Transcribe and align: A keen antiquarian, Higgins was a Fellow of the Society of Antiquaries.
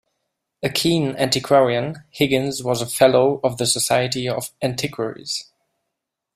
A 0.63 0.69
keen 0.69 1.15
antiquarian, 1.15 2.03
Higgins 2.09 2.63
was 2.63 2.81
a 2.81 2.87
Fellow 2.87 3.39
of 3.43 3.57
the 3.57 3.67
Society 3.67 4.27
of 4.27 4.49
Antiquaries. 4.59 5.51